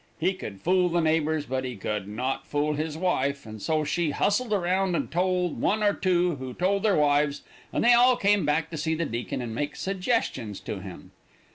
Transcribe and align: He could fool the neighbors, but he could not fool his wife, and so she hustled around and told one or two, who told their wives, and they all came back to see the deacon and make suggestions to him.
He 0.19 0.33
could 0.33 0.61
fool 0.63 0.89
the 0.89 0.99
neighbors, 0.99 1.45
but 1.45 1.63
he 1.63 1.75
could 1.75 2.07
not 2.07 2.47
fool 2.47 2.73
his 2.73 2.97
wife, 2.97 3.45
and 3.45 3.61
so 3.61 3.83
she 3.83 4.09
hustled 4.09 4.51
around 4.51 4.95
and 4.95 5.11
told 5.11 5.61
one 5.61 5.83
or 5.83 5.93
two, 5.93 6.37
who 6.37 6.55
told 6.55 6.81
their 6.81 6.95
wives, 6.95 7.43
and 7.71 7.83
they 7.83 7.93
all 7.93 8.17
came 8.17 8.43
back 8.43 8.71
to 8.71 8.77
see 8.77 8.95
the 8.95 9.05
deacon 9.05 9.43
and 9.43 9.53
make 9.53 9.75
suggestions 9.75 10.59
to 10.61 10.79
him. 10.79 11.11